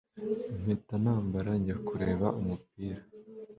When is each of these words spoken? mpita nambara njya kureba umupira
mpita 0.61 0.95
nambara 1.03 1.51
njya 1.59 1.75
kureba 1.87 2.27
umupira 2.39 3.01